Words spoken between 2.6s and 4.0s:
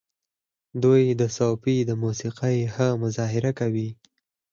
ښه مظاهره کوي.